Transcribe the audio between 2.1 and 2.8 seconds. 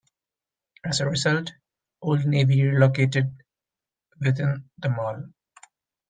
Navy